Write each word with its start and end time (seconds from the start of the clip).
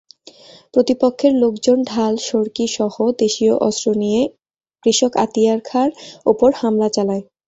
প্রতিপক্ষের 0.73 1.33
লোকজন 1.35 1.77
ঢাল-সড়কিসহ 1.87 2.93
দেশীয় 3.19 3.53
অস্ত্র 3.61 3.87
নিয়ে 3.95 4.21
কৃষক 4.83 5.11
আতিয়ার 5.23 5.59
খাঁর 5.65 5.89
ওপর 6.25 6.49
হামলা 6.55 6.89
চালায়। 6.89 7.23